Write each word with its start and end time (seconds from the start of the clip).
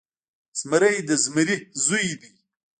زمری 0.59 0.97
د 1.07 1.09
زمري 1.23 1.57
زوی 1.83 2.09
دی. 2.21 2.29